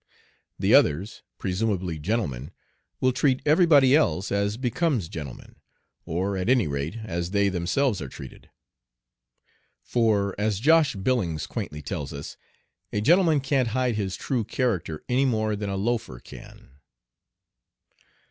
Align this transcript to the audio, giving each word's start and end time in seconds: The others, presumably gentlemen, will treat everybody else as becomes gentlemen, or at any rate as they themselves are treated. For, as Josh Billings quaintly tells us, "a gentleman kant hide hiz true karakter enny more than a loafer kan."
The 0.57 0.73
others, 0.73 1.21
presumably 1.37 1.99
gentlemen, 1.99 2.49
will 2.99 3.11
treat 3.11 3.39
everybody 3.45 3.95
else 3.95 4.31
as 4.31 4.57
becomes 4.57 5.07
gentlemen, 5.07 5.57
or 6.07 6.35
at 6.37 6.49
any 6.49 6.65
rate 6.67 6.97
as 7.03 7.29
they 7.29 7.49
themselves 7.49 8.01
are 8.01 8.09
treated. 8.09 8.49
For, 9.83 10.33
as 10.39 10.59
Josh 10.59 10.95
Billings 10.95 11.45
quaintly 11.45 11.83
tells 11.83 12.13
us, 12.13 12.35
"a 12.91 12.99
gentleman 12.99 13.41
kant 13.41 13.67
hide 13.77 13.93
hiz 13.95 14.15
true 14.15 14.43
karakter 14.43 15.01
enny 15.07 15.25
more 15.25 15.55
than 15.55 15.69
a 15.69 15.77
loafer 15.77 16.19
kan." 16.19 16.79